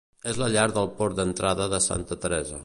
[0.29, 2.59] És la llar del port d'entrada de Santa Teresa.